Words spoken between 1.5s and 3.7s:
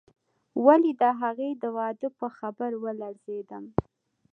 د واده په خبر ولړزېدم.